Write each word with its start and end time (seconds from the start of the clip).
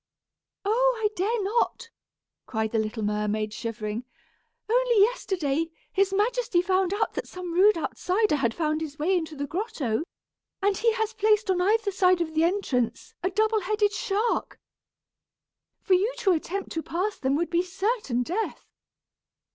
"Oh! 0.65 0.97
I 0.97 1.09
dare 1.15 1.43
not," 1.43 1.91
cried 2.47 2.71
the 2.71 2.79
little 2.79 3.03
mermaid, 3.03 3.53
shivering. 3.53 4.03
"Only 4.67 4.99
yesterday, 5.01 5.69
his 5.91 6.11
majesty 6.11 6.59
found 6.63 6.91
out 6.91 7.13
that 7.13 7.27
some 7.27 7.53
rude 7.53 7.77
outsider 7.77 8.37
had 8.37 8.55
found 8.55 8.81
his 8.81 8.97
way 8.97 9.15
into 9.15 9.35
the 9.35 9.45
grotto, 9.45 10.01
and 10.59 10.75
he 10.75 10.93
has 10.93 11.13
placed 11.13 11.51
on 11.51 11.61
either 11.61 11.91
side 11.91 12.19
of 12.19 12.33
the 12.33 12.43
entrance 12.43 13.13
a 13.21 13.29
double 13.29 13.61
headed 13.61 13.91
shark. 13.93 14.59
For 15.83 15.93
you 15.93 16.11
to 16.17 16.31
attempt 16.31 16.71
to 16.71 16.81
pass 16.81 17.19
them 17.19 17.35
would 17.35 17.51
be 17.51 17.61
certain 17.61 18.23
death! 18.23 18.65